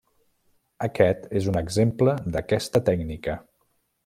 [0.87, 3.41] Aquest és un exemple d'aquesta tècnica.